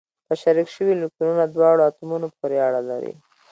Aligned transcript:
په 0.27 0.33
شریک 0.41 0.67
شوي 0.75 0.93
الکترونونه 0.95 1.45
دواړو 1.47 1.81
اتومونو 1.89 2.27
پورې 2.37 2.57
اړه 2.67 2.81
لري. 2.89 3.13